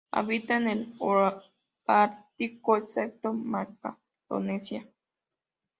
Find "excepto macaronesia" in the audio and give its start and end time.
2.75-4.87